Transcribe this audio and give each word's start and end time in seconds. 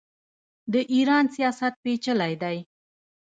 د 0.73 0.75
ایران 0.93 1.25
سیاست 1.35 1.73
پیچلی 1.83 2.33
دی. 2.41 2.57